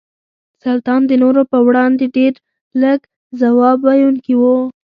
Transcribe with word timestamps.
سلطان 0.63 1.01
د 1.07 1.11
نورو 1.21 1.41
په 1.51 1.57
وړاندې 1.67 2.05
ډېر 2.15 2.33
لږ 2.81 2.99
ځواب 3.41 3.77
ویونکي 3.85 4.33
وو. 4.39 4.55